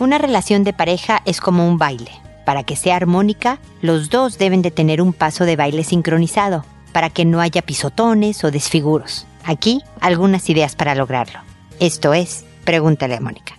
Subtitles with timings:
[0.00, 2.10] Una relación de pareja es como un baile.
[2.46, 7.10] Para que sea armónica, los dos deben de tener un paso de baile sincronizado, para
[7.10, 9.26] que no haya pisotones o desfiguros.
[9.44, 11.40] Aquí algunas ideas para lograrlo.
[11.80, 13.58] Esto es, pregúntale a Mónica.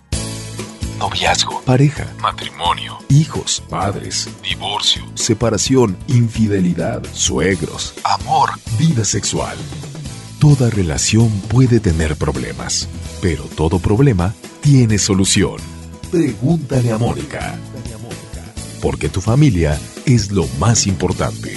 [0.97, 8.49] Noviazgo, pareja, matrimonio, hijos, padres, divorcio, separación, infidelidad, suegros, amor,
[8.79, 9.57] vida sexual.
[10.39, 12.89] Toda relación puede tener problemas,
[13.21, 15.70] pero todo problema tiene solución.
[16.11, 17.55] Pregúntale a Mónica.
[18.81, 21.53] Porque tu familia es lo más importante.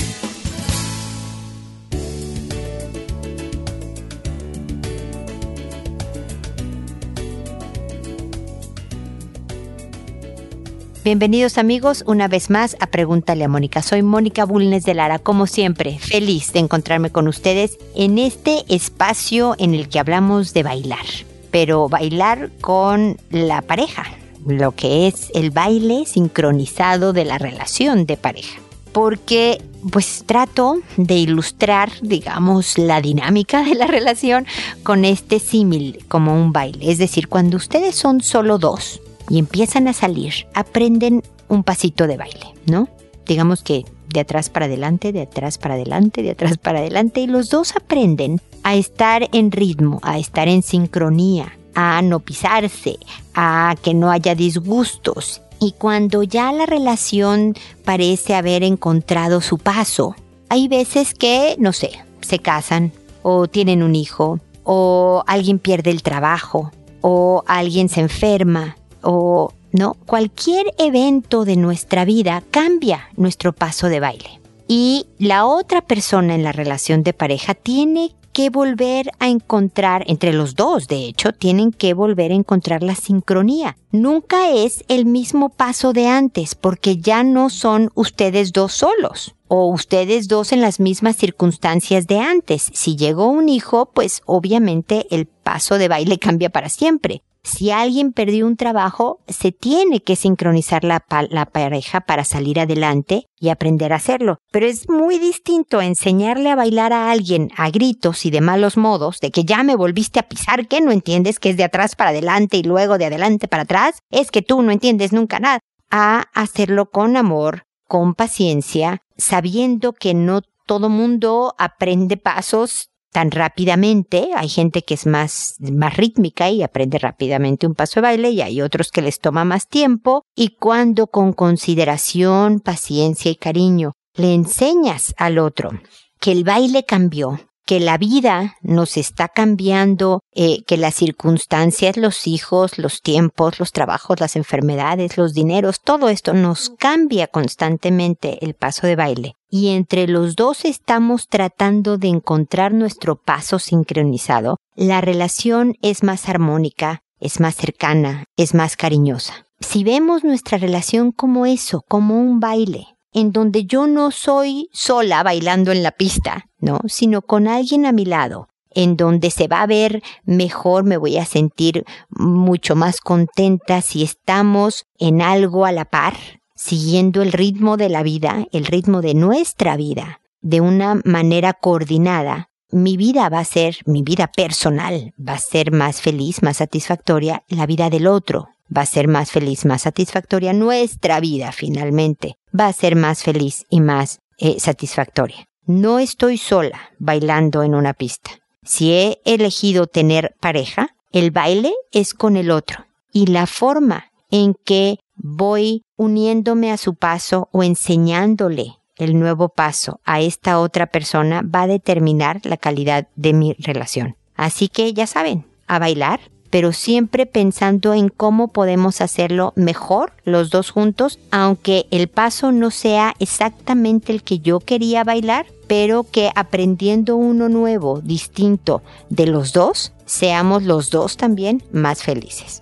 [11.02, 13.82] Bienvenidos amigos una vez más a Pregúntale a Mónica.
[13.82, 19.56] Soy Mónica Bulnes de Lara, como siempre, feliz de encontrarme con ustedes en este espacio
[19.58, 21.04] en el que hablamos de bailar,
[21.50, 24.04] pero bailar con la pareja,
[24.46, 28.60] lo que es el baile sincronizado de la relación de pareja.
[28.92, 29.60] Porque
[29.90, 34.46] pues trato de ilustrar, digamos, la dinámica de la relación
[34.82, 36.90] con este símil como un baile.
[36.90, 42.16] Es decir, cuando ustedes son solo dos, y empiezan a salir, aprenden un pasito de
[42.16, 42.88] baile, ¿no?
[43.26, 47.26] Digamos que de atrás para adelante, de atrás para adelante, de atrás para adelante, y
[47.26, 52.98] los dos aprenden a estar en ritmo, a estar en sincronía, a no pisarse,
[53.34, 55.40] a que no haya disgustos.
[55.60, 60.14] Y cuando ya la relación parece haber encontrado su paso,
[60.48, 66.02] hay veces que, no sé, se casan o tienen un hijo o alguien pierde el
[66.02, 66.70] trabajo
[67.00, 73.98] o alguien se enferma o no, cualquier evento de nuestra vida cambia nuestro paso de
[73.98, 74.40] baile.
[74.68, 80.34] Y la otra persona en la relación de pareja tiene que volver a encontrar, entre
[80.34, 83.76] los dos de hecho, tienen que volver a encontrar la sincronía.
[83.92, 89.68] Nunca es el mismo paso de antes porque ya no son ustedes dos solos o
[89.68, 92.70] ustedes dos en las mismas circunstancias de antes.
[92.74, 98.12] Si llegó un hijo, pues obviamente el paso de baile cambia para siempre si alguien
[98.12, 103.96] perdió un trabajo, se tiene que sincronizar la, pareja para salir adelante y aprender a
[103.96, 104.38] hacerlo.
[104.50, 109.20] Pero es muy distinto enseñarle a bailar a alguien a gritos y de malos modos,
[109.20, 112.10] de que ya me volviste a pisar, que no entiendes que es de atrás para
[112.10, 115.60] adelante y luego de adelante para atrás, es que tú no entiendes nunca nada,
[115.90, 124.30] a hacerlo con amor, con paciencia, sabiendo que no todo mundo aprende pasos tan rápidamente.
[124.34, 128.42] Hay gente que es más, más rítmica y aprende rápidamente un paso de baile y
[128.42, 130.24] hay otros que les toma más tiempo.
[130.34, 135.70] Y cuando con consideración, paciencia y cariño le enseñas al otro
[136.18, 142.26] que el baile cambió, que la vida nos está cambiando, eh, que las circunstancias, los
[142.26, 148.54] hijos, los tiempos, los trabajos, las enfermedades, los dineros, todo esto nos cambia constantemente el
[148.54, 149.32] paso de baile.
[149.48, 154.58] Y entre los dos estamos tratando de encontrar nuestro paso sincronizado.
[154.74, 159.46] La relación es más armónica, es más cercana, es más cariñosa.
[159.60, 165.22] Si vemos nuestra relación como eso, como un baile, en donde yo no soy sola
[165.22, 166.80] bailando en la pista, ¿no?
[166.86, 171.18] Sino con alguien a mi lado, en donde se va a ver mejor, me voy
[171.18, 176.14] a sentir mucho más contenta si estamos en algo a la par,
[176.56, 182.48] siguiendo el ritmo de la vida, el ritmo de nuestra vida, de una manera coordinada.
[182.70, 187.44] Mi vida va a ser, mi vida personal va a ser más feliz, más satisfactoria,
[187.48, 192.66] la vida del otro va a ser más feliz, más satisfactoria, nuestra vida finalmente va
[192.66, 195.46] a ser más feliz y más eh, satisfactoria.
[195.66, 198.30] No estoy sola bailando en una pista.
[198.64, 202.86] Si he elegido tener pareja, el baile es con el otro.
[203.12, 210.00] Y la forma en que voy uniéndome a su paso o enseñándole el nuevo paso
[210.04, 214.16] a esta otra persona va a determinar la calidad de mi relación.
[214.34, 216.20] Así que ya saben, a bailar
[216.54, 222.70] pero siempre pensando en cómo podemos hacerlo mejor los dos juntos, aunque el paso no
[222.70, 229.52] sea exactamente el que yo quería bailar, pero que aprendiendo uno nuevo, distinto de los
[229.52, 232.60] dos, seamos los dos también más felices.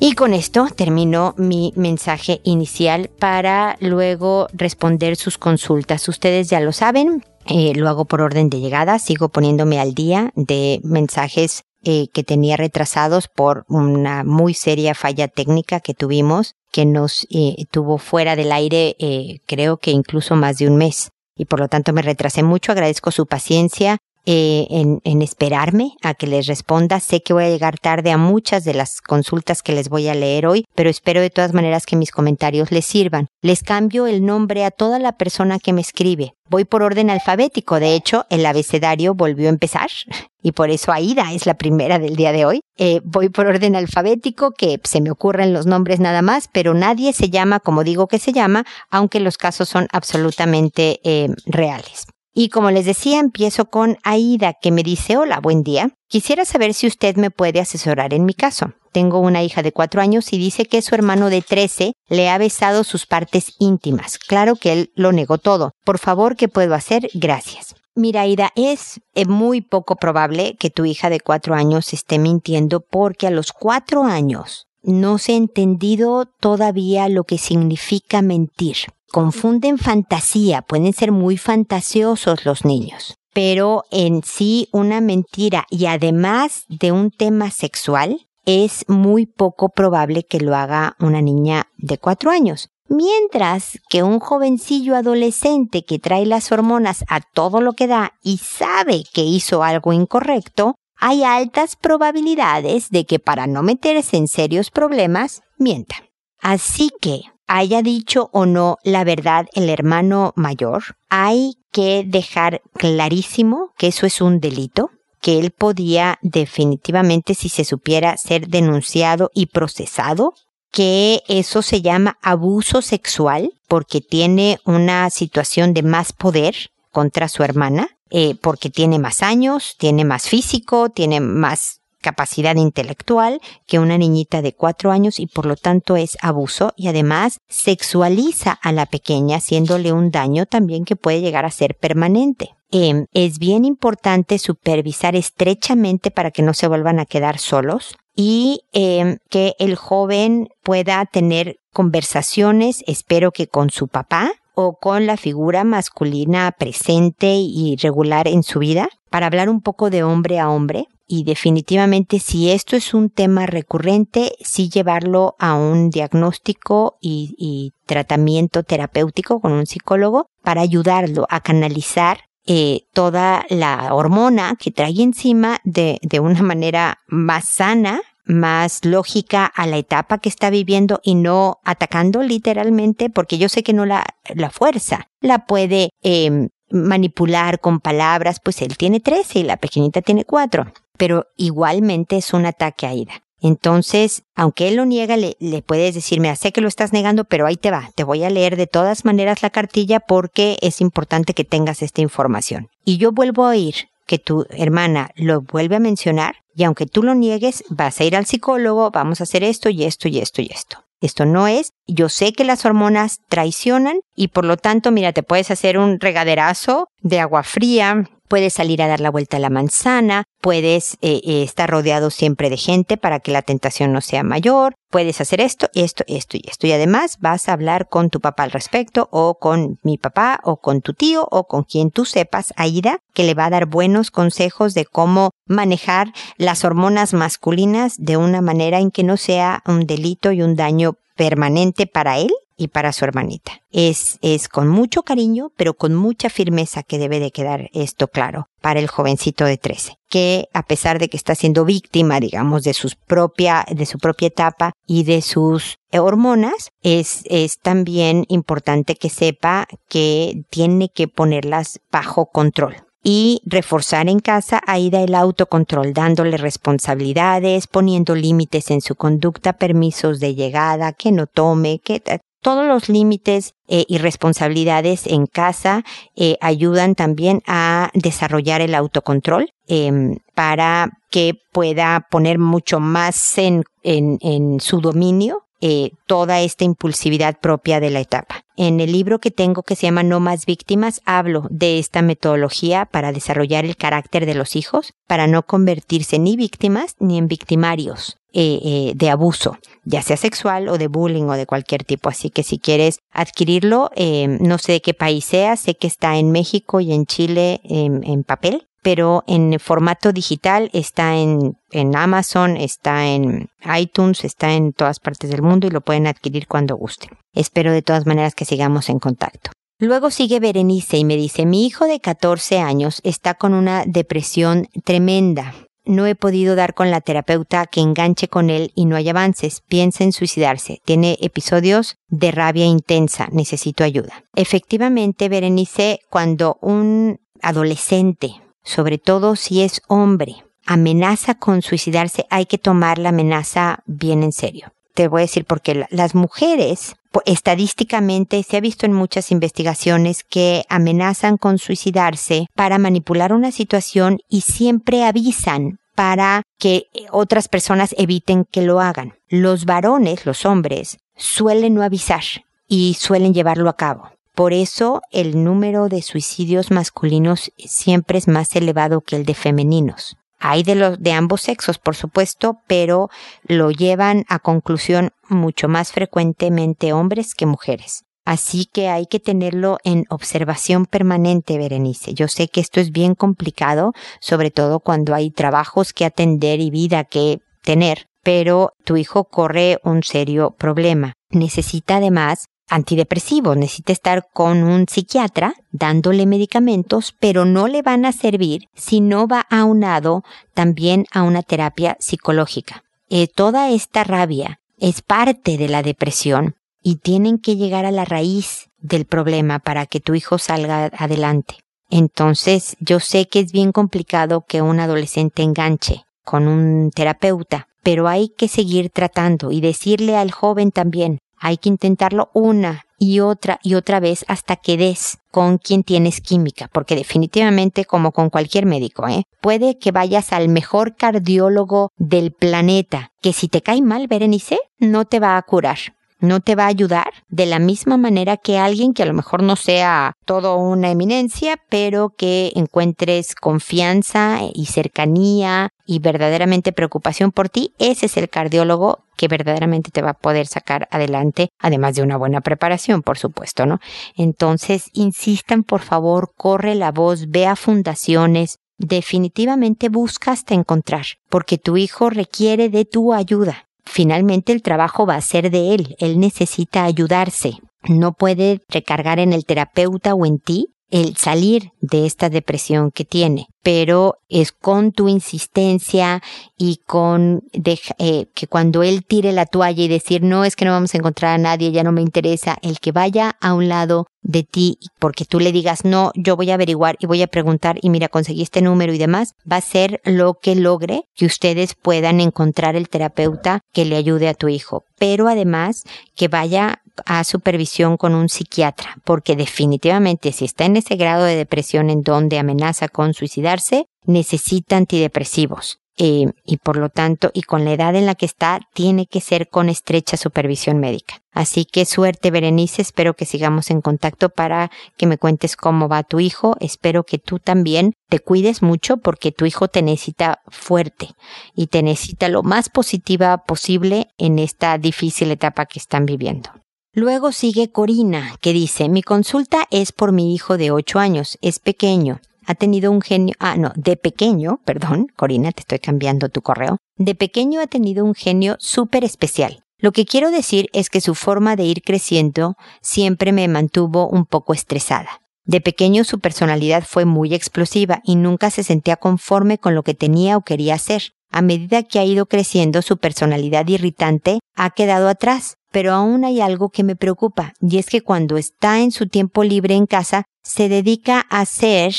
[0.00, 6.08] Y con esto termino mi mensaje inicial para luego responder sus consultas.
[6.08, 10.32] Ustedes ya lo saben, eh, lo hago por orden de llegada, sigo poniéndome al día
[10.34, 16.84] de mensajes eh, que tenía retrasados por una muy seria falla técnica que tuvimos, que
[16.84, 21.12] nos eh, tuvo fuera del aire eh, creo que incluso más de un mes.
[21.36, 23.98] Y por lo tanto me retrasé mucho, agradezco su paciencia.
[24.26, 27.00] Eh, en, en, esperarme a que les responda.
[27.00, 30.14] Sé que voy a llegar tarde a muchas de las consultas que les voy a
[30.14, 33.28] leer hoy, pero espero de todas maneras que mis comentarios les sirvan.
[33.42, 36.32] Les cambio el nombre a toda la persona que me escribe.
[36.48, 37.80] Voy por orden alfabético.
[37.80, 39.90] De hecho, el abecedario volvió a empezar
[40.42, 42.60] y por eso Aida es la primera del día de hoy.
[42.78, 47.12] Eh, voy por orden alfabético, que se me ocurren los nombres nada más, pero nadie
[47.12, 52.06] se llama como digo que se llama, aunque los casos son absolutamente eh, reales.
[52.38, 55.92] Y como les decía, empiezo con Aida, que me dice, hola, buen día.
[56.06, 58.74] Quisiera saber si usted me puede asesorar en mi caso.
[58.92, 62.36] Tengo una hija de cuatro años y dice que su hermano de trece le ha
[62.36, 64.18] besado sus partes íntimas.
[64.18, 65.72] Claro que él lo negó todo.
[65.82, 67.08] Por favor, ¿qué puedo hacer?
[67.14, 67.74] Gracias.
[67.94, 72.80] Mira, Aida, es eh, muy poco probable que tu hija de cuatro años esté mintiendo
[72.82, 78.76] porque a los cuatro años no se ha entendido todavía lo que significa mentir
[79.16, 86.64] confunden fantasía, pueden ser muy fantasiosos los niños, pero en sí una mentira y además
[86.68, 92.30] de un tema sexual, es muy poco probable que lo haga una niña de cuatro
[92.30, 92.68] años.
[92.88, 98.38] Mientras que un jovencillo adolescente que trae las hormonas a todo lo que da y
[98.38, 104.70] sabe que hizo algo incorrecto, hay altas probabilidades de que para no meterse en serios
[104.70, 105.96] problemas, mienta.
[106.40, 113.72] Así que haya dicho o no la verdad el hermano mayor, hay que dejar clarísimo
[113.76, 114.90] que eso es un delito,
[115.20, 120.34] que él podía definitivamente, si se supiera, ser denunciado y procesado,
[120.70, 126.54] que eso se llama abuso sexual porque tiene una situación de más poder
[126.90, 133.40] contra su hermana, eh, porque tiene más años, tiene más físico, tiene más capacidad intelectual
[133.66, 138.52] que una niñita de cuatro años y por lo tanto es abuso y además sexualiza
[138.52, 142.50] a la pequeña haciéndole un daño también que puede llegar a ser permanente.
[142.70, 148.60] Em, es bien importante supervisar estrechamente para que no se vuelvan a quedar solos y
[148.72, 155.18] em, que el joven pueda tener conversaciones, espero que con su papá, o con la
[155.18, 160.48] figura masculina presente y regular en su vida, para hablar un poco de hombre a
[160.48, 167.72] hombre, y definitivamente si esto es un tema recurrente, sí llevarlo a un diagnóstico y,
[167.84, 175.00] tratamiento terapéutico con un psicólogo para ayudarlo a canalizar eh, toda la hormona que trae
[175.00, 181.00] encima de, de una manera más sana, más lógica a la etapa que está viviendo
[181.02, 186.48] y no atacando literalmente, porque yo sé que no la, la fuerza la puede eh,
[186.70, 192.32] manipular con palabras, pues él tiene 13 y la pequeñita tiene 4 pero igualmente es
[192.32, 193.22] un ataque a Ida.
[193.40, 197.24] Entonces, aunque él lo niega, le, le puedes decir, mira, sé que lo estás negando,
[197.24, 200.80] pero ahí te va, te voy a leer de todas maneras la cartilla porque es
[200.80, 202.68] importante que tengas esta información.
[202.84, 203.74] Y yo vuelvo a oír
[204.06, 208.16] que tu hermana lo vuelve a mencionar y aunque tú lo niegues, vas a ir
[208.16, 210.78] al psicólogo, vamos a hacer esto y esto y esto y esto.
[211.02, 215.22] Esto no es, yo sé que las hormonas traicionan y por lo tanto, mira, te
[215.22, 219.50] puedes hacer un regaderazo de agua fría, puedes salir a dar la vuelta a la
[219.50, 224.22] manzana, puedes eh, eh, estar rodeado siempre de gente para que la tentación no sea
[224.22, 226.66] mayor, puedes hacer esto, esto, esto y esto.
[226.66, 230.58] Y además vas a hablar con tu papá al respecto, o con mi papá, o
[230.58, 234.10] con tu tío, o con quien tú sepas, Aida, que le va a dar buenos
[234.10, 239.86] consejos de cómo manejar las hormonas masculinas de una manera en que no sea un
[239.86, 243.60] delito y un daño permanente para él y para su hermanita.
[243.70, 248.48] Es, es con mucho cariño, pero con mucha firmeza que debe de quedar esto claro
[248.60, 252.72] para el jovencito de 13, que a pesar de que está siendo víctima, digamos, de
[252.72, 259.10] sus propia, de su propia etapa y de sus hormonas, es, es también importante que
[259.10, 265.92] sepa que tiene que ponerlas bajo control y reforzar en casa a Ida el autocontrol,
[265.92, 272.02] dándole responsabilidades, poniendo límites en su conducta, permisos de llegada, que no tome, que
[272.42, 275.84] todos los límites eh, y responsabilidades en casa
[276.16, 283.62] eh, ayudan también a desarrollar el autocontrol em, para que pueda poner mucho más en,
[283.84, 288.44] en, en su dominio eh, toda esta impulsividad propia de la etapa.
[288.56, 292.86] En el libro que tengo que se llama No más víctimas, hablo de esta metodología
[292.86, 298.18] para desarrollar el carácter de los hijos, para no convertirse ni víctimas ni en victimarios.
[298.38, 302.10] Eh, eh, de abuso, ya sea sexual o de bullying o de cualquier tipo.
[302.10, 306.32] Así que si quieres adquirirlo, no sé de qué país sea, sé que está en
[306.32, 313.08] México y en Chile en papel pero en formato digital está en, en Amazon, está
[313.08, 317.10] en iTunes, está en todas partes del mundo y lo pueden adquirir cuando gusten.
[317.34, 319.50] Espero de todas maneras que sigamos en contacto.
[319.80, 324.68] Luego sigue Berenice y me dice, mi hijo de 14 años está con una depresión
[324.84, 325.52] tremenda.
[325.84, 329.62] No he podido dar con la terapeuta que enganche con él y no hay avances.
[329.66, 330.78] Piensa en suicidarse.
[330.84, 333.26] Tiene episodios de rabia intensa.
[333.32, 334.22] Necesito ayuda.
[334.36, 342.58] Efectivamente, Berenice, cuando un adolescente, sobre todo si es hombre, amenaza con suicidarse, hay que
[342.58, 344.72] tomar la amenaza bien en serio.
[344.94, 350.64] Te voy a decir porque las mujeres estadísticamente se ha visto en muchas investigaciones que
[350.68, 358.44] amenazan con suicidarse para manipular una situación y siempre avisan para que otras personas eviten
[358.44, 359.14] que lo hagan.
[359.28, 362.24] Los varones, los hombres, suelen no avisar
[362.68, 364.10] y suelen llevarlo a cabo.
[364.36, 370.18] Por eso el número de suicidios masculinos siempre es más elevado que el de femeninos.
[370.38, 373.08] Hay de ambos sexos, por supuesto, pero
[373.44, 378.04] lo llevan a conclusión mucho más frecuentemente hombres que mujeres.
[378.26, 382.12] Así que hay que tenerlo en observación permanente, Berenice.
[382.12, 386.68] Yo sé que esto es bien complicado, sobre todo cuando hay trabajos que atender y
[386.68, 391.14] vida que tener, pero tu hijo corre un serio problema.
[391.30, 398.12] Necesita además antidepresivos, necesita estar con un psiquiatra dándole medicamentos, pero no le van a
[398.12, 402.84] servir si no va aunado también a una terapia psicológica.
[403.08, 408.04] Eh, toda esta rabia es parte de la depresión y tienen que llegar a la
[408.04, 411.56] raíz del problema para que tu hijo salga adelante.
[411.90, 418.08] Entonces, yo sé que es bien complicado que un adolescente enganche con un terapeuta, pero
[418.08, 423.60] hay que seguir tratando y decirle al joven también, hay que intentarlo una y otra
[423.62, 428.66] y otra vez hasta que des con quien tienes química, porque definitivamente como con cualquier
[428.66, 429.24] médico, ¿eh?
[429.40, 435.04] puede que vayas al mejor cardiólogo del planeta, que si te cae mal, Berenice, no
[435.04, 435.78] te va a curar
[436.20, 439.42] no te va a ayudar de la misma manera que alguien que a lo mejor
[439.42, 447.48] no sea todo una eminencia, pero que encuentres confianza y cercanía y verdaderamente preocupación por
[447.48, 452.02] ti, ese es el cardiólogo que verdaderamente te va a poder sacar adelante, además de
[452.02, 453.80] una buena preparación, por supuesto, ¿no?
[454.14, 461.76] Entonces, insistan, por favor, corre la voz, ve a fundaciones, definitivamente busca encontrar, porque tu
[461.76, 465.96] hijo requiere de tu ayuda finalmente el trabajo va a ser de él.
[465.98, 467.58] Él necesita ayudarse.
[467.88, 473.04] No puede recargar en el terapeuta o en ti el salir de esta depresión que
[473.04, 476.22] tiene, pero es con tu insistencia
[476.56, 480.70] y con eh, que cuando él tire la toalla y decir no es que no
[480.70, 484.06] vamos a encontrar a nadie, ya no me interesa, el que vaya a un lado
[484.22, 487.78] de ti porque tú le digas no, yo voy a averiguar y voy a preguntar
[487.82, 491.74] y mira, conseguí este número y demás, va a ser lo que logre que ustedes
[491.74, 495.82] puedan encontrar el terapeuta que le ayude a tu hijo, pero además
[496.14, 501.36] que vaya a supervisión con un psiquiatra, porque definitivamente si está en ese grado de
[501.36, 505.78] depresión en donde amenaza con suicidarse, necesita antidepresivos.
[505.98, 509.22] Eh, y por lo tanto, y con la edad en la que está, tiene que
[509.22, 511.22] ser con estrecha supervisión médica.
[511.32, 516.02] Así que suerte, Berenice, espero que sigamos en contacto para que me cuentes cómo va
[516.02, 516.54] tu hijo.
[516.60, 521.10] Espero que tú también te cuides mucho porque tu hijo te necesita fuerte
[521.54, 526.50] y te necesita lo más positiva posible en esta difícil etapa que están viviendo.
[526.98, 531.58] Luego sigue Corina, que dice, mi consulta es por mi hijo de 8 años, es
[531.58, 536.40] pequeño, ha tenido un genio, ah, no, de pequeño, perdón, Corina, te estoy cambiando tu
[536.40, 539.62] correo, de pequeño ha tenido un genio súper especial.
[539.76, 544.24] Lo que quiero decir es que su forma de ir creciendo siempre me mantuvo un
[544.24, 545.20] poco estresada.
[545.44, 549.92] De pequeño su personalidad fue muy explosiva y nunca se sentía conforme con lo que
[549.92, 551.12] tenía o quería hacer.
[551.36, 556.40] A medida que ha ido creciendo, su personalidad irritante ha quedado atrás pero aún hay
[556.40, 560.24] algo que me preocupa, y es que cuando está en su tiempo libre en casa,
[560.42, 561.94] se dedica a hacer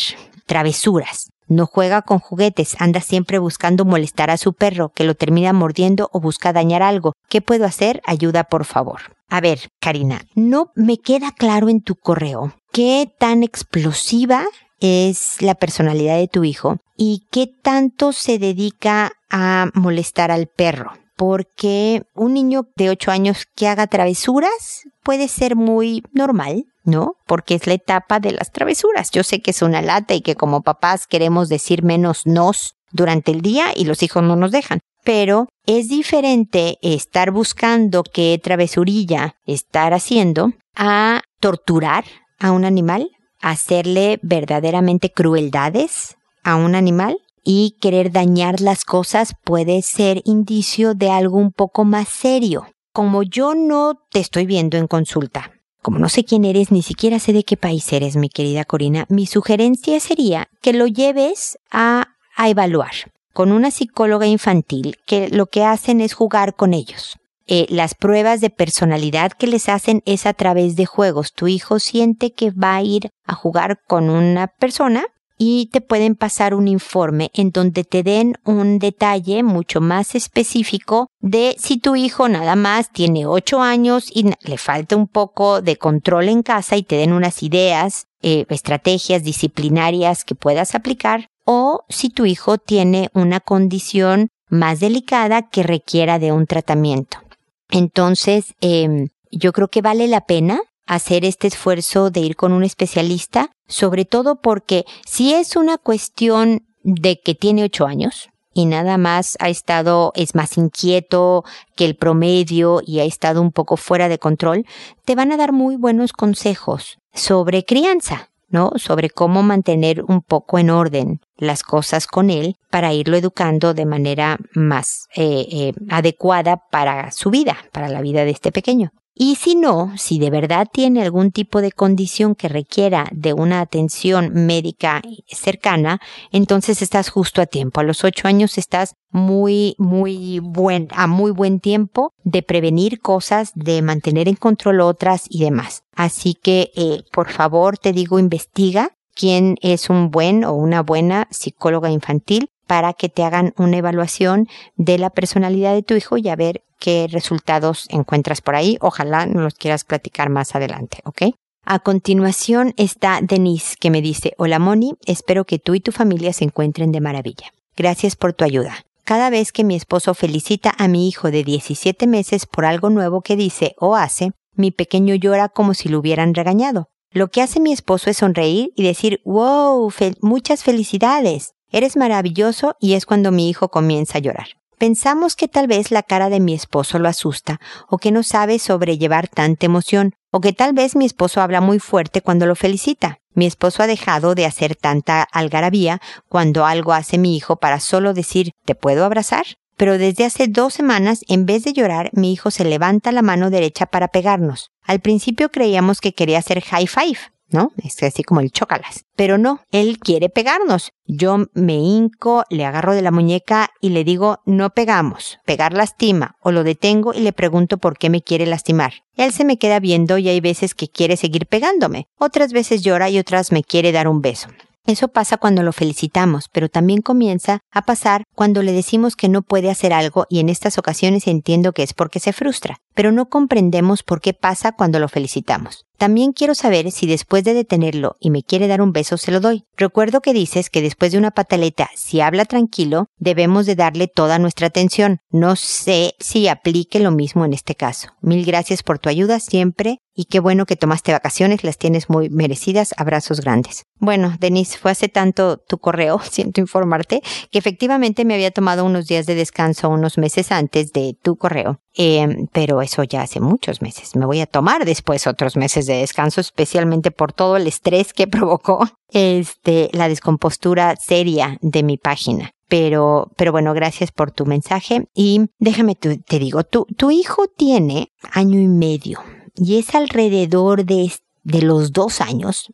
[0.48, 1.30] travesuras.
[1.48, 6.10] No juega con juguetes, anda siempre buscando molestar a su perro, que lo termina mordiendo
[6.12, 7.14] o busca dañar algo.
[7.30, 8.02] ¿Qué puedo hacer?
[8.08, 9.16] Ayuda, por favor.
[9.30, 14.44] A ver, Karina, no me queda claro en tu correo qué tan explosiva
[14.80, 20.94] es la personalidad de tu hijo y qué tanto se dedica a molestar al perro
[21.18, 27.16] porque un niño de 8 años que haga travesuras puede ser muy normal, ¿no?
[27.26, 29.10] Porque es la etapa de las travesuras.
[29.12, 33.32] Yo sé que es una lata y que como papás queremos decir menos nos durante
[33.32, 34.80] el día y los hijos no nos dejan.
[35.04, 42.06] Pero es diferente estar buscando qué travesurilla estar haciendo a torturar
[42.40, 43.10] a un animal,
[43.42, 51.12] hacerle verdaderamente crueldades a un animal y querer dañar las cosas puede ser indicio de
[51.12, 52.68] algo un poco más serio.
[52.92, 55.52] Como yo no te estoy viendo en consulta,
[55.82, 59.06] como no sé quién eres, ni siquiera sé de qué país eres, mi querida Corina,
[59.08, 62.92] mi sugerencia sería que lo lleves a, a evaluar
[63.38, 67.17] con una psicóloga infantil que lo que hacen es jugar con ellos.
[67.48, 71.34] Eh, las pruebas de personalidad que les hacen es a través de juegos.
[71.34, 75.06] Tu hijo siente que va a ir a jugar con una persona
[75.38, 81.08] y te pueden pasar un informe en donde te den un detalle mucho más específico
[81.20, 85.78] de si tu hijo nada más tiene 8 años y le falta un poco de
[85.78, 91.86] control en casa y te den unas ideas, eh, estrategias disciplinarias que puedas aplicar o
[91.88, 97.20] si tu hijo tiene una condición más delicada que requiera de un tratamiento.
[97.70, 102.64] Entonces, eh, yo creo que vale la pena hacer este esfuerzo de ir con un
[102.64, 108.98] especialista, sobre todo porque si es una cuestión de que tiene ocho años y nada
[108.98, 111.44] más ha estado, es más inquieto
[111.76, 114.66] que el promedio y ha estado un poco fuera de control,
[115.06, 118.30] te van a dar muy buenos consejos sobre crianza.
[118.50, 118.72] ¿No?
[118.76, 123.86] Sobre cómo mantener un poco en orden las cosas con él para irlo educando de
[123.86, 128.92] manera más eh, eh, adecuada para su vida, para la vida de este pequeño.
[129.20, 133.62] Y si no, si de verdad tiene algún tipo de condición que requiera de una
[133.62, 136.00] atención médica cercana,
[136.32, 137.80] entonces estás justo a tiempo.
[137.80, 143.54] A los ocho años estás muy, muy buen, a muy buen tiempo de prevenir cosas,
[143.56, 145.82] de mantener en control otras y demás.
[145.96, 151.28] Así que, eh, por favor, te digo, investiga quién es un buen o una buena
[151.32, 156.30] psicóloga infantil para que te hagan una evaluación de la personalidad de tu hijo y
[156.30, 158.78] a ver qué resultados encuentras por ahí.
[158.82, 161.34] Ojalá nos los quieras platicar más adelante, ¿ok?
[161.66, 166.32] A continuación está Denise que me dice, hola Moni, espero que tú y tu familia
[166.32, 167.52] se encuentren de maravilla.
[167.76, 168.86] Gracias por tu ayuda.
[169.04, 173.22] Cada vez que mi esposo felicita a mi hijo de 17 meses por algo nuevo
[173.22, 176.88] que dice o hace, mi pequeño llora como si lo hubieran regañado.
[177.12, 181.54] Lo que hace mi esposo es sonreír y decir, wow, muchas felicidades.
[181.72, 184.48] Eres maravilloso y es cuando mi hijo comienza a llorar.
[184.78, 187.60] Pensamos que tal vez la cara de mi esposo lo asusta,
[187.90, 191.80] o que no sabe sobrellevar tanta emoción, o que tal vez mi esposo habla muy
[191.80, 193.18] fuerte cuando lo felicita.
[193.34, 196.00] Mi esposo ha dejado de hacer tanta algarabía
[196.30, 199.46] cuando algo hace mi hijo para solo decir ¿te puedo abrazar?
[199.78, 203.50] Pero desde hace dos semanas, en vez de llorar, mi hijo se levanta la mano
[203.50, 204.72] derecha para pegarnos.
[204.84, 207.72] Al principio creíamos que quería hacer high five, ¿no?
[207.84, 209.06] Es así como el chócalas.
[209.16, 210.92] Pero no, él quiere pegarnos.
[211.06, 216.36] Yo me hinco, le agarro de la muñeca y le digo, no pegamos, pegar lastima,
[216.42, 218.94] o lo detengo y le pregunto por qué me quiere lastimar.
[219.16, 223.10] Él se me queda viendo y hay veces que quiere seguir pegándome, otras veces llora
[223.10, 224.50] y otras me quiere dar un beso.
[224.88, 229.42] Eso pasa cuando lo felicitamos, pero también comienza a pasar cuando le decimos que no
[229.42, 233.30] puede hacer algo y en estas ocasiones entiendo que es porque se frustra, pero no
[233.30, 235.86] comprendemos por qué pasa cuando lo felicitamos.
[236.00, 239.40] También quiero saber si después de detenerlo y me quiere dar un beso se lo
[239.40, 239.66] doy.
[239.76, 244.40] Recuerdo que dices que después de una pataleta, si habla tranquilo, debemos de darle toda
[244.40, 245.20] nuestra atención.
[245.30, 248.10] No sé si aplique lo mismo en este caso.
[248.22, 252.30] Mil gracias por tu ayuda siempre y qué bueno que tomaste vacaciones, las tienes muy
[252.30, 252.96] merecidas.
[252.98, 253.84] Abrazos grandes.
[254.00, 259.08] Bueno, Denise, fue hace tanto tu correo, siento informarte, que efectivamente me había tomado unos
[259.08, 261.80] días de descanso unos meses antes de tu correo.
[262.00, 264.16] Eh, pero eso ya hace muchos meses.
[264.16, 268.28] Me voy a tomar después otros meses de descanso, especialmente por todo el estrés que
[268.28, 272.52] provocó este, la descompostura seria de mi página.
[272.70, 275.08] Pero, pero bueno, gracias por tu mensaje.
[275.16, 279.20] Y déjame, te digo, tu, tu hijo tiene año y medio
[279.58, 281.12] y es alrededor de,
[281.44, 282.72] de los dos años,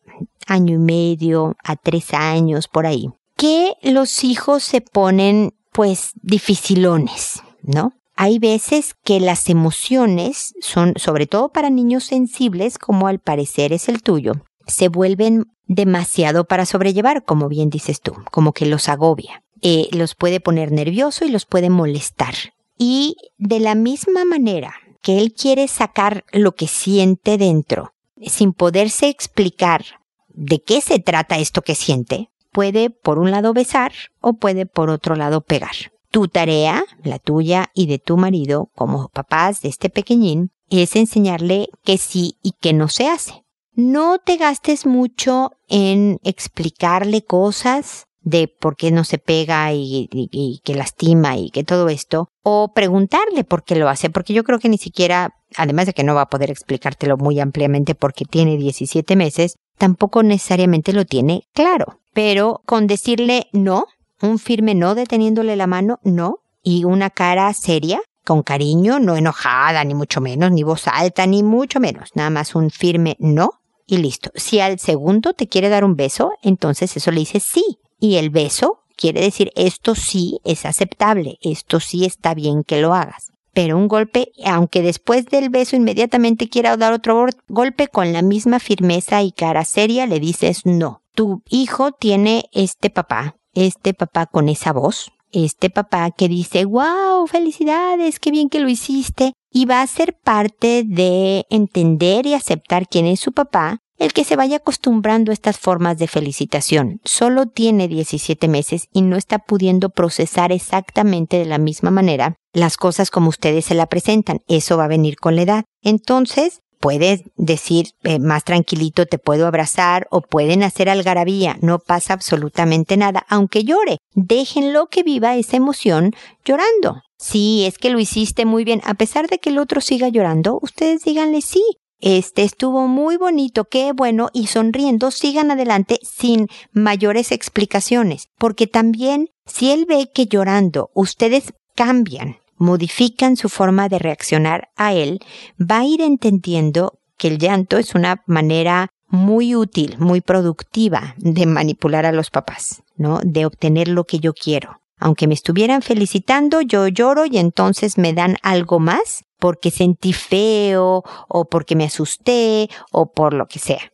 [0.47, 7.41] año y medio a tres años por ahí, que los hijos se ponen pues dificilones,
[7.61, 7.93] ¿no?
[8.15, 13.89] Hay veces que las emociones son, sobre todo para niños sensibles, como al parecer es
[13.89, 14.33] el tuyo,
[14.67, 19.43] se vuelven demasiado para sobrellevar, como bien dices tú, como que los agobia.
[19.61, 22.35] Eh, los puede poner nervioso y los puede molestar.
[22.77, 29.09] Y de la misma manera que él quiere sacar lo que siente dentro, sin poderse
[29.09, 29.85] explicar
[30.27, 34.89] de qué se trata esto que siente, puede por un lado besar o puede por
[34.89, 35.92] otro lado pegar.
[36.13, 41.69] Tu tarea, la tuya y de tu marido, como papás de este pequeñín, es enseñarle
[41.83, 43.43] que sí y que no se hace.
[43.73, 50.61] No te gastes mucho en explicarle cosas de por qué no se pega y, y,
[50.63, 54.59] que lastima y que todo esto, o preguntarle por qué lo hace, porque yo creo
[54.59, 58.57] que ni siquiera, además de que no va a poder explicártelo muy ampliamente porque tiene
[58.57, 62.01] 17 meses, tampoco necesariamente lo tiene claro.
[62.13, 63.87] Pero con decirle no,
[64.23, 69.83] un firme no deteniéndole la mano, no, y una cara seria, con cariño, no enojada,
[69.83, 73.97] ni mucho menos, ni voz alta, ni mucho menos, nada más un firme no y
[73.97, 74.31] listo.
[74.35, 77.79] Si al segundo te quiere dar un beso, entonces eso le dice sí.
[77.99, 82.93] Y el beso quiere decir esto sí es aceptable, esto sí está bien que lo
[82.93, 83.31] hagas.
[83.53, 88.59] Pero un golpe, aunque después del beso inmediatamente quiera dar otro golpe con la misma
[88.59, 91.01] firmeza y cara seria, le dices no.
[91.13, 97.25] Tu hijo tiene este papá, este papá con esa voz, este papá que dice, wow,
[97.27, 102.87] felicidades, qué bien que lo hiciste, y va a ser parte de entender y aceptar
[102.87, 106.99] quién es su papá, el que se vaya acostumbrando a estas formas de felicitación.
[107.03, 112.77] Solo tiene 17 meses y no está pudiendo procesar exactamente de la misma manera las
[112.77, 114.39] cosas como ustedes se la presentan.
[114.47, 115.65] Eso va a venir con la edad.
[115.81, 122.13] Entonces, puedes decir eh, más tranquilito te puedo abrazar o pueden hacer algarabía, no pasa
[122.13, 126.11] absolutamente nada, aunque llore, déjenlo que viva esa emoción
[126.43, 127.01] llorando.
[127.17, 130.59] Sí, es que lo hiciste muy bien, a pesar de que el otro siga llorando,
[130.61, 131.63] ustedes díganle sí.
[132.01, 139.29] Este estuvo muy bonito, qué bueno, y sonriendo sigan adelante sin mayores explicaciones, porque también
[139.45, 145.19] si él ve que llorando ustedes cambian modifican su forma de reaccionar a él,
[145.59, 151.45] va a ir entendiendo que el llanto es una manera muy útil, muy productiva de
[151.45, 153.19] manipular a los papás, ¿no?
[153.23, 154.79] De obtener lo que yo quiero.
[154.97, 161.03] Aunque me estuvieran felicitando, yo lloro y entonces me dan algo más porque sentí feo
[161.27, 163.92] o porque me asusté o por lo que sea.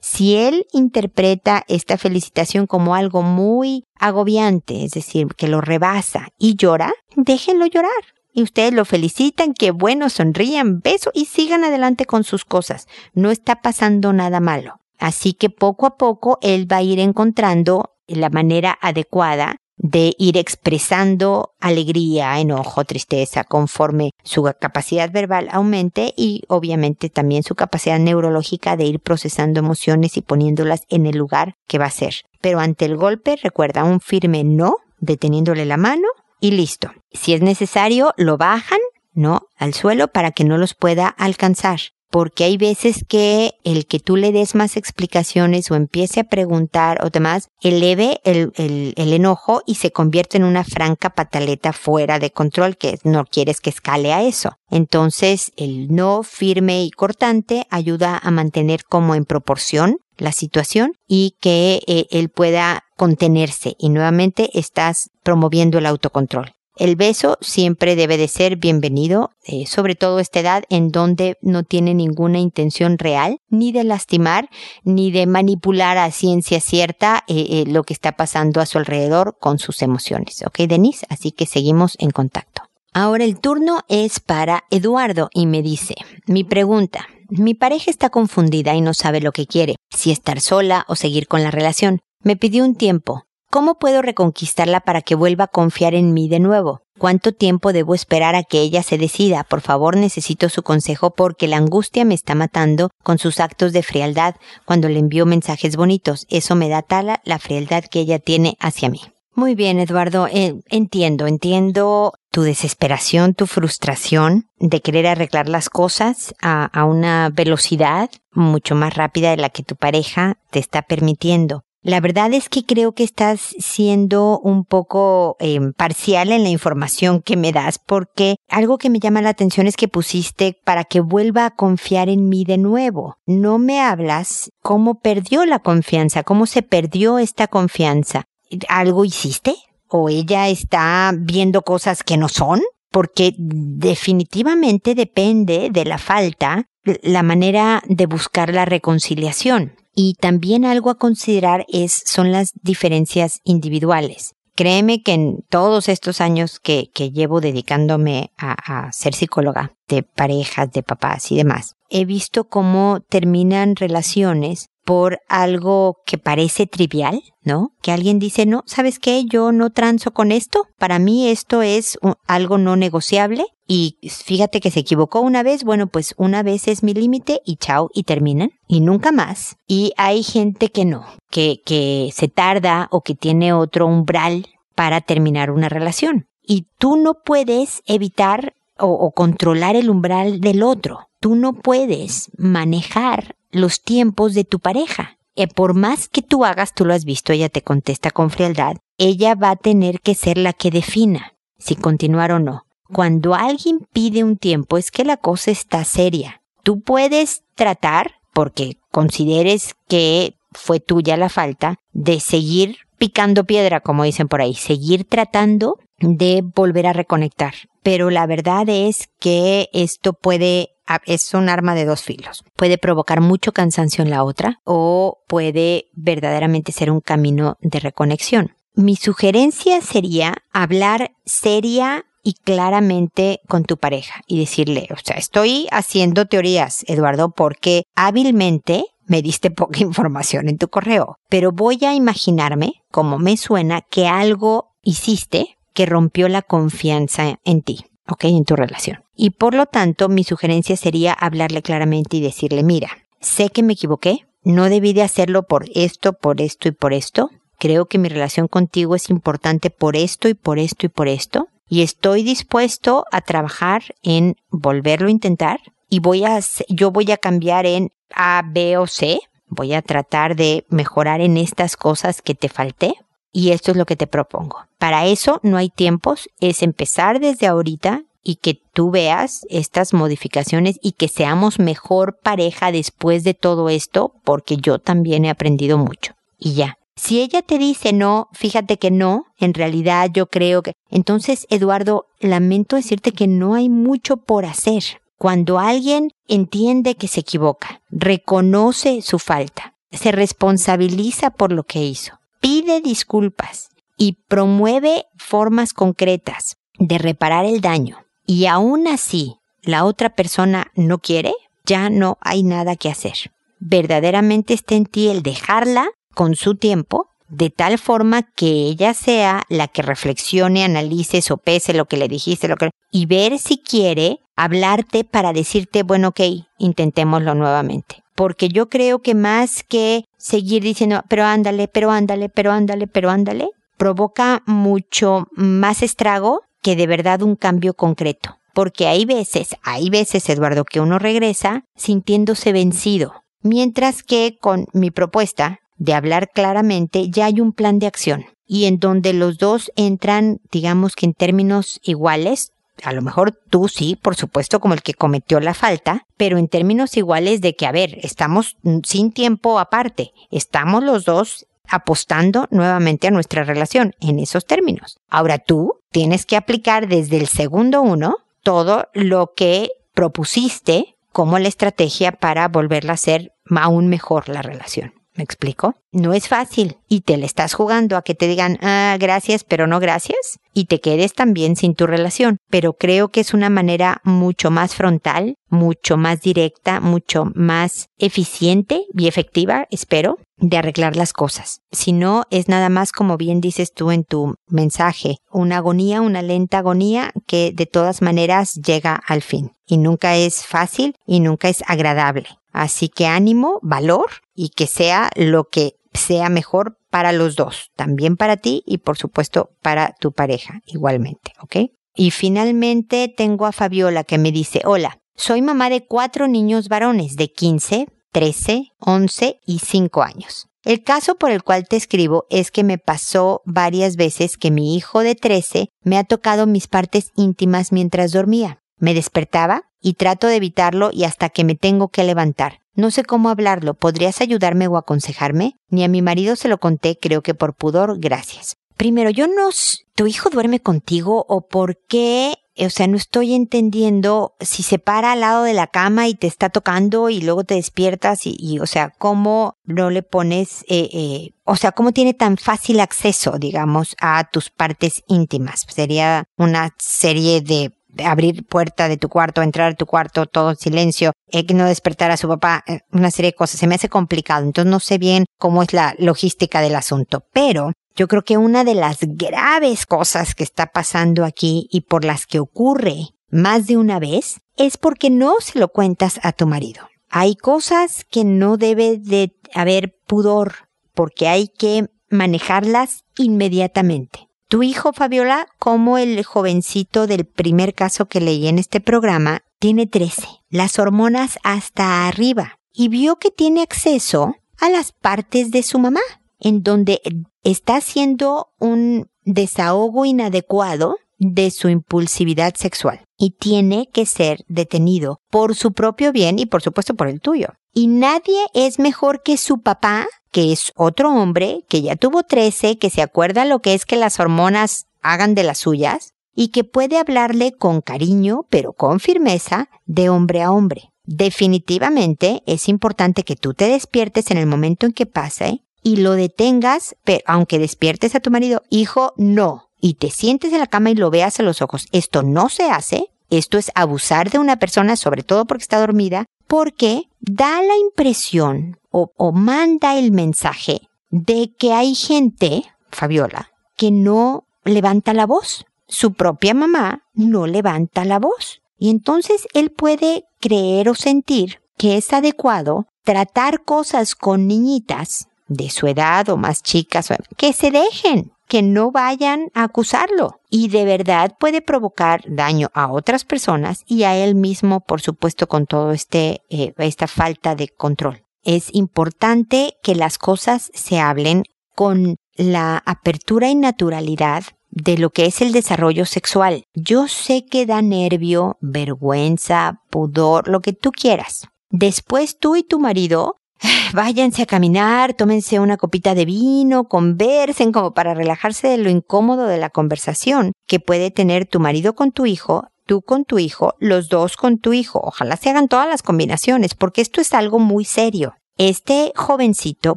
[0.00, 6.56] Si él interpreta esta felicitación como algo muy agobiante, es decir, que lo rebasa y
[6.56, 7.90] llora, déjenlo llorar.
[8.32, 12.86] Y ustedes lo felicitan, que bueno, sonrían, beso y sigan adelante con sus cosas.
[13.12, 14.80] No está pasando nada malo.
[14.98, 20.38] Así que poco a poco él va a ir encontrando la manera adecuada de ir
[20.38, 28.76] expresando alegría, enojo, tristeza, conforme su capacidad verbal aumente y obviamente también su capacidad neurológica
[28.76, 32.14] de ir procesando emociones y poniéndolas en el lugar que va a ser.
[32.40, 36.06] Pero ante el golpe, recuerda un firme no, deteniéndole la mano
[36.40, 36.92] y listo.
[37.10, 38.80] Si es necesario, lo bajan,
[39.14, 39.48] ¿no?
[39.56, 41.80] Al suelo para que no los pueda alcanzar
[42.12, 47.02] porque hay veces que el que tú le des más explicaciones o empiece a preguntar
[47.02, 52.30] o demás, eleve el, el, enojo y se convierte en una franca pataleta fuera de
[52.30, 54.58] control que no quieres que escale a eso.
[54.68, 61.36] Entonces, el no firme y cortante ayuda a mantener como en proporción la situación y
[61.40, 66.52] que eh, él pueda contenerse y nuevamente estás promoviendo el autocontrol.
[66.76, 71.64] El beso siempre debe de ser bienvenido, eh, sobre todo esta edad en donde no
[71.64, 74.48] tiene ninguna intención real, ni de lastimar,
[74.82, 79.36] ni de manipular a ciencia cierta eh, eh, lo que está pasando a su alrededor
[79.38, 80.42] con sus emociones.
[80.46, 81.06] ¿Ok, Denise?
[81.10, 82.62] Así que seguimos en contacto.
[82.94, 85.94] Ahora el turno es para Eduardo y me dice,
[86.26, 90.84] mi pregunta, mi pareja está confundida y no sabe lo que quiere, si estar sola
[90.88, 92.00] o seguir con la relación.
[92.22, 96.40] Me pidió un tiempo, ¿Cómo puedo reconquistarla para que vuelva a confiar en mí de
[96.40, 96.80] nuevo?
[96.98, 99.44] ¿Cuánto tiempo debo esperar a que ella se decida?
[99.44, 103.82] Por favor, necesito su consejo porque la angustia me está matando con sus actos de
[103.82, 106.24] frialdad cuando le envío mensajes bonitos.
[106.30, 109.02] Eso me da tala la frialdad que ella tiene hacia mí.
[109.34, 110.28] Muy bien, Eduardo.
[110.28, 117.28] Eh, entiendo, entiendo tu desesperación, tu frustración de querer arreglar las cosas a, a una
[117.28, 121.64] velocidad mucho más rápida de la que tu pareja te está permitiendo.
[121.84, 127.20] La verdad es que creo que estás siendo un poco em, parcial en la información
[127.20, 131.00] que me das porque algo que me llama la atención es que pusiste para que
[131.00, 133.16] vuelva a confiar en mí de nuevo.
[133.26, 138.26] No me hablas cómo perdió la confianza, cómo se perdió esta confianza.
[138.68, 139.56] ¿Algo hiciste?
[139.88, 142.60] ¿O ella está viendo cosas que no son?
[142.92, 146.66] Porque definitivamente depende de la falta
[147.02, 149.74] la manera de buscar la reconciliación.
[149.94, 154.34] Y también algo a considerar es, son las diferencias individuales.
[154.54, 160.02] Créeme que en todos estos años que, que llevo dedicándome a, a ser psicóloga de
[160.02, 167.22] parejas, de papás y demás, he visto cómo terminan relaciones por algo que parece trivial,
[167.42, 167.72] ¿no?
[167.82, 169.24] Que alguien dice, no, ¿sabes qué?
[169.24, 170.66] Yo no transo con esto.
[170.78, 173.46] Para mí esto es algo no negociable.
[173.66, 177.56] Y fíjate que se equivocó una vez, bueno, pues una vez es mi límite y
[177.56, 178.50] chao, y terminan.
[178.66, 179.56] Y nunca más.
[179.66, 185.00] Y hay gente que no, que, que se tarda o que tiene otro umbral para
[185.00, 186.26] terminar una relación.
[186.42, 191.08] Y tú no puedes evitar o, o controlar el umbral del otro.
[191.20, 195.18] Tú no puedes manejar los tiempos de tu pareja.
[195.34, 198.76] Eh, por más que tú hagas, tú lo has visto, ella te contesta con frialdad,
[198.98, 202.66] ella va a tener que ser la que defina si continuar o no.
[202.92, 206.42] Cuando alguien pide un tiempo es que la cosa está seria.
[206.62, 214.04] Tú puedes tratar, porque consideres que fue tuya la falta, de seguir picando piedra, como
[214.04, 217.54] dicen por ahí, seguir tratando de volver a reconectar.
[217.82, 220.71] Pero la verdad es que esto puede
[221.06, 222.44] es un arma de dos filos.
[222.56, 228.54] Puede provocar mucho cansancio en la otra o puede verdaderamente ser un camino de reconexión.
[228.74, 235.66] Mi sugerencia sería hablar seria y claramente con tu pareja y decirle, o sea, estoy
[235.70, 241.94] haciendo teorías, Eduardo, porque hábilmente me diste poca información en tu correo, pero voy a
[241.94, 248.24] imaginarme, como me suena, que algo hiciste que rompió la confianza en ti, ¿ok?
[248.24, 249.02] En tu relación.
[249.14, 253.74] Y por lo tanto, mi sugerencia sería hablarle claramente y decirle, mira, sé que me
[253.74, 257.30] equivoqué, no debí de hacerlo por esto, por esto y por esto.
[257.58, 261.48] Creo que mi relación contigo es importante por esto y por esto y por esto.
[261.68, 265.60] Y estoy dispuesto a trabajar en volverlo a intentar.
[265.88, 269.20] Y voy a, yo voy a cambiar en A, B o C.
[269.46, 272.94] Voy a tratar de mejorar en estas cosas que te falté
[273.32, 274.66] y esto es lo que te propongo.
[274.78, 280.78] Para eso no hay tiempos, es empezar desde ahorita y que tú veas estas modificaciones
[280.82, 286.14] y que seamos mejor pareja después de todo esto, porque yo también he aprendido mucho.
[286.38, 286.78] Y ya.
[286.94, 290.74] Si ella te dice no, fíjate que no, en realidad yo creo que...
[290.90, 294.84] Entonces, Eduardo, lamento decirte que no hay mucho por hacer.
[295.16, 302.18] Cuando alguien entiende que se equivoca, reconoce su falta, se responsabiliza por lo que hizo,
[302.42, 310.10] pide disculpas y promueve formas concretas de reparar el daño y aún así la otra
[310.10, 311.32] persona no quiere,
[311.64, 313.32] ya no hay nada que hacer.
[313.60, 319.44] Verdaderamente está en ti el dejarla con su tiempo de tal forma que ella sea
[319.48, 324.18] la que reflexione, analice, sopese lo que le dijiste, lo que y ver si quiere
[324.36, 326.20] hablarte para decirte, bueno, ok,
[326.58, 328.01] intentémoslo nuevamente.
[328.14, 333.10] Porque yo creo que más que seguir diciendo, pero ándale, pero ándale, pero ándale, pero
[333.10, 338.36] ándale, provoca mucho más estrago que de verdad un cambio concreto.
[338.54, 343.22] Porque hay veces, hay veces, Eduardo, que uno regresa sintiéndose vencido.
[343.40, 348.66] Mientras que con mi propuesta de hablar claramente ya hay un plan de acción y
[348.66, 352.51] en donde los dos entran, digamos que en términos iguales,
[352.82, 356.48] a lo mejor tú sí, por supuesto, como el que cometió la falta, pero en
[356.48, 363.08] términos iguales de que, a ver, estamos sin tiempo aparte, estamos los dos apostando nuevamente
[363.08, 364.98] a nuestra relación en esos términos.
[365.08, 371.48] Ahora tú tienes que aplicar desde el segundo uno todo lo que propusiste como la
[371.48, 374.94] estrategia para volverla a ser aún mejor la relación.
[375.14, 375.74] ¿Me explico?
[375.92, 379.66] No es fácil y te le estás jugando a que te digan, ah, gracias, pero
[379.66, 382.38] no gracias y te quedes también sin tu relación.
[382.48, 388.86] Pero creo que es una manera mucho más frontal, mucho más directa, mucho más eficiente
[388.94, 391.60] y efectiva, espero, de arreglar las cosas.
[391.70, 396.22] Si no, es nada más como bien dices tú en tu mensaje, una agonía, una
[396.22, 399.52] lenta agonía que de todas maneras llega al fin.
[399.66, 402.28] Y nunca es fácil y nunca es agradable.
[402.52, 408.16] Así que ánimo, valor y que sea lo que sea mejor para los dos, también
[408.16, 411.70] para ti y por supuesto para tu pareja igualmente, ¿ok?
[411.94, 417.16] Y finalmente tengo a Fabiola que me dice, hola, soy mamá de cuatro niños varones
[417.16, 420.48] de 15, 13, 11 y 5 años.
[420.64, 424.76] El caso por el cual te escribo es que me pasó varias veces que mi
[424.76, 428.60] hijo de 13 me ha tocado mis partes íntimas mientras dormía.
[428.78, 432.60] Me despertaba y trato de evitarlo y hasta que me tengo que levantar.
[432.74, 433.74] No sé cómo hablarlo.
[433.74, 435.56] ¿Podrías ayudarme o aconsejarme?
[435.68, 438.56] Ni a mi marido se lo conté, creo que por pudor, gracias.
[438.76, 439.50] Primero, yo no...
[439.94, 442.32] ¿Tu hijo duerme contigo o por qué?
[442.58, 446.26] O sea, no estoy entendiendo si se para al lado de la cama y te
[446.26, 451.34] está tocando y luego te despiertas y, o sea, cómo no le pones, eh, eh,
[451.44, 455.66] o sea, cómo tiene tan fácil acceso, digamos, a tus partes íntimas.
[455.68, 457.74] Sería una serie de
[458.04, 462.10] abrir puerta de tu cuarto, entrar a tu cuarto, todo en silencio, eh, no despertar
[462.10, 463.60] a su papá, eh, una serie de cosas.
[463.60, 464.44] Se me hace complicado.
[464.44, 467.24] Entonces no sé bien cómo es la logística del asunto.
[467.32, 472.04] Pero yo creo que una de las graves cosas que está pasando aquí y por
[472.04, 476.46] las que ocurre más de una vez es porque no se lo cuentas a tu
[476.46, 476.88] marido.
[477.08, 484.28] Hay cosas que no debe de haber pudor porque hay que manejarlas inmediatamente.
[484.52, 489.86] Tu hijo, Fabiola, como el jovencito del primer caso que leí en este programa, tiene
[489.86, 495.78] 13, las hormonas hasta arriba, y vio que tiene acceso a las partes de su
[495.78, 496.02] mamá,
[496.38, 497.00] en donde
[497.42, 505.54] está haciendo un desahogo inadecuado de su impulsividad sexual y tiene que ser detenido por
[505.54, 507.54] su propio bien y por supuesto por el tuyo.
[507.74, 512.78] Y nadie es mejor que su papá, que es otro hombre, que ya tuvo 13,
[512.78, 516.64] que se acuerda lo que es que las hormonas hagan de las suyas y que
[516.64, 520.90] puede hablarle con cariño, pero con firmeza, de hombre a hombre.
[521.04, 526.12] Definitivamente es importante que tú te despiertes en el momento en que pase y lo
[526.12, 530.90] detengas, pero aunque despiertes a tu marido, hijo, no, y te sientes en la cama
[530.90, 531.86] y lo veas a los ojos.
[531.90, 536.26] Esto no se hace, esto es abusar de una persona, sobre todo porque está dormida,
[536.52, 543.90] porque da la impresión o, o manda el mensaje de que hay gente, Fabiola, que
[543.90, 545.64] no levanta la voz.
[545.88, 548.60] Su propia mamá no levanta la voz.
[548.76, 555.70] Y entonces él puede creer o sentir que es adecuado tratar cosas con niñitas de
[555.70, 560.41] su edad o más chicas, que se dejen, que no vayan a acusarlo.
[560.54, 565.46] Y de verdad puede provocar daño a otras personas y a él mismo, por supuesto,
[565.46, 568.22] con todo este, eh, esta falta de control.
[568.42, 575.24] Es importante que las cosas se hablen con la apertura y naturalidad de lo que
[575.24, 576.64] es el desarrollo sexual.
[576.74, 581.48] Yo sé que da nervio, vergüenza, pudor, lo que tú quieras.
[581.70, 583.36] Después tú y tu marido
[583.94, 589.46] váyanse a caminar, tómense una copita de vino, conversen como para relajarse de lo incómodo
[589.46, 593.74] de la conversación que puede tener tu marido con tu hijo, tú con tu hijo,
[593.78, 595.00] los dos con tu hijo.
[595.02, 598.34] Ojalá se hagan todas las combinaciones porque esto es algo muy serio.
[598.58, 599.96] Este jovencito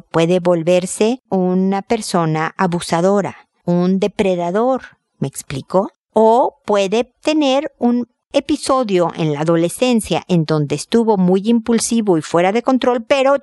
[0.00, 4.82] puede volverse una persona abusadora, un depredador,
[5.18, 5.90] ¿me explico?
[6.12, 12.52] O puede tener un episodio en la adolescencia en donde estuvo muy impulsivo y fuera
[12.52, 13.36] de control, pero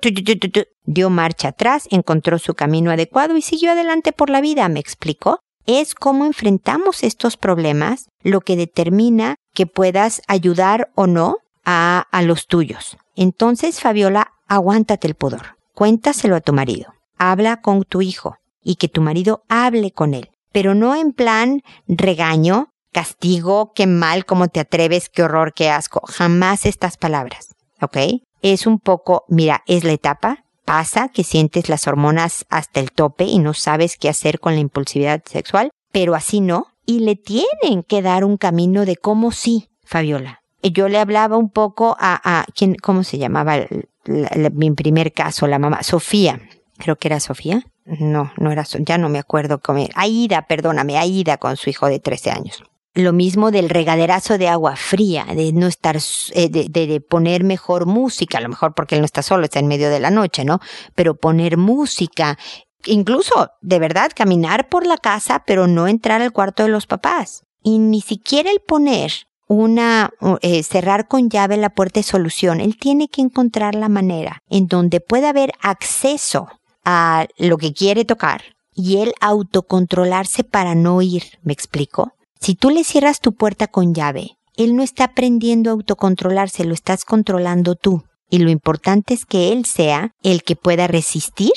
[0.84, 5.40] dio marcha atrás, encontró su camino adecuado y siguió adelante por la vida, ¿me explico?
[5.66, 12.22] Es cómo enfrentamos estos problemas lo que determina que puedas ayudar o no a, a
[12.22, 12.96] los tuyos.
[13.16, 15.56] Entonces, Fabiola, aguántate el pudor.
[15.74, 16.92] Cuéntaselo a tu marido.
[17.18, 21.62] Habla con tu hijo y que tu marido hable con él, pero no en plan
[21.88, 27.98] regaño, castigo, qué mal, cómo te atreves, qué horror, qué asco, jamás estas palabras, ¿ok?
[28.40, 33.24] Es un poco, mira, es la etapa, pasa que sientes las hormonas hasta el tope
[33.24, 37.82] y no sabes qué hacer con la impulsividad sexual, pero así no, y le tienen
[37.86, 40.40] que dar un camino de cómo sí, Fabiola.
[40.62, 43.66] Yo le hablaba un poco a, a ¿quién, cómo se llamaba
[44.06, 46.40] mi primer caso, la mamá, Sofía,
[46.78, 51.36] creo que era Sofía, no, no era, ya no me acuerdo cómo Aida, perdóname, Aida
[51.38, 52.62] con su hijo de 13 años.
[52.94, 55.96] Lo mismo del regaderazo de agua fría, de no estar,
[56.32, 59.58] eh, de, de, poner mejor música, a lo mejor porque él no está solo, está
[59.58, 60.60] en medio de la noche, ¿no?
[60.94, 62.38] Pero poner música,
[62.86, 67.42] incluso, de verdad, caminar por la casa, pero no entrar al cuarto de los papás.
[67.62, 69.12] Y ni siquiera el poner
[69.46, 72.60] una, eh, cerrar con llave la puerta de solución.
[72.60, 76.48] Él tiene que encontrar la manera en donde pueda haber acceso
[76.84, 78.42] a lo que quiere tocar
[78.74, 82.12] y él autocontrolarse para no ir, ¿me explico?
[82.44, 86.74] Si tú le cierras tu puerta con llave, él no está aprendiendo a autocontrolarse, lo
[86.74, 88.04] estás controlando tú.
[88.28, 91.52] Y lo importante es que él sea el que pueda resistir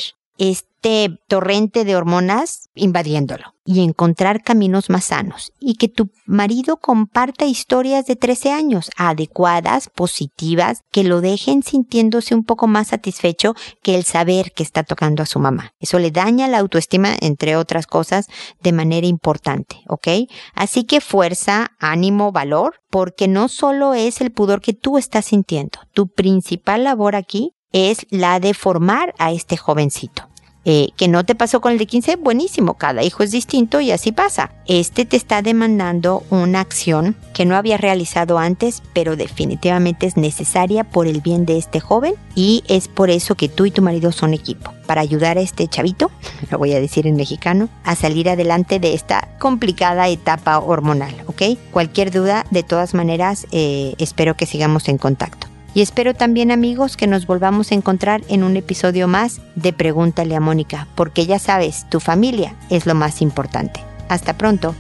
[0.78, 7.46] este torrente de hormonas invadiéndolo y encontrar caminos más sanos y que tu marido comparta
[7.46, 13.96] historias de 13 años adecuadas, positivas, que lo dejen sintiéndose un poco más satisfecho que
[13.96, 15.72] el saber que está tocando a su mamá.
[15.80, 18.28] Eso le daña la autoestima, entre otras cosas,
[18.62, 20.30] de manera importante, ¿ok?
[20.54, 25.80] Así que fuerza, ánimo, valor, porque no solo es el pudor que tú estás sintiendo,
[25.94, 30.30] tu principal labor aquí es la de formar a este jovencito.
[30.70, 33.92] Eh, que no te pasó con el de 15, buenísimo, cada hijo es distinto y
[33.92, 34.52] así pasa.
[34.66, 40.84] Este te está demandando una acción que no había realizado antes, pero definitivamente es necesaria
[40.84, 44.12] por el bien de este joven y es por eso que tú y tu marido
[44.12, 46.12] son equipo, para ayudar a este chavito,
[46.52, 51.44] lo voy a decir en mexicano, a salir adelante de esta complicada etapa hormonal, ¿ok?
[51.72, 55.48] Cualquier duda, de todas maneras, eh, espero que sigamos en contacto.
[55.78, 60.36] Y espero también amigos que nos volvamos a encontrar en un episodio más de Pregúntale
[60.36, 63.82] a Mónica, porque ya sabes, tu familia es lo más importante.
[64.10, 64.74] Hasta pronto.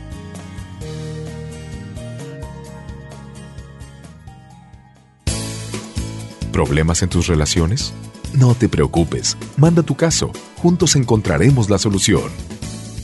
[6.52, 7.94] ¿Problemas en tus relaciones?
[8.34, 10.32] No te preocupes, manda tu caso,
[10.64, 12.32] juntos encontraremos la solución.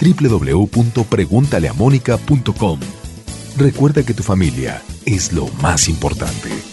[0.02, 2.80] www.preguntaleamónica.com
[3.56, 6.73] Recuerda que tu familia es lo más importante.